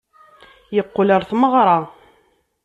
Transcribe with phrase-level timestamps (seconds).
[0.75, 1.79] Yeqqel ɣer tmeɣra.